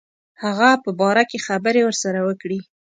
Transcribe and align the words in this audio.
هغه 0.43 0.69
په 0.83 0.89
باره 0.99 1.23
کې 1.29 1.37
خبري 1.47 1.81
ورسره 1.83 2.19
وکړي. 2.27 2.59